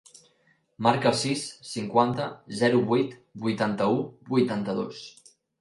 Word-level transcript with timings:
Marca 0.85 1.09
el 1.09 1.17
sis, 1.23 1.43
cinquanta, 1.73 2.27
zero, 2.63 2.81
vuit, 2.95 3.15
vuitanta-u, 3.47 4.03
vuitanta-dos. 4.35 5.07